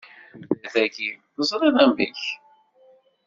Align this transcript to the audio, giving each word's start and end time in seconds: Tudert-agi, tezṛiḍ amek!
Tudert-agi, 0.49 1.11
tezṛiḍ 1.35 1.75
amek! 1.83 2.21